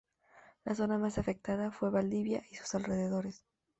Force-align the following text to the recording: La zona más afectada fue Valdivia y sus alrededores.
La 0.65 0.73
zona 0.73 0.97
más 0.97 1.19
afectada 1.19 1.69
fue 1.71 1.91
Valdivia 1.91 2.41
y 2.49 2.55
sus 2.55 2.73
alrededores. 2.73 3.43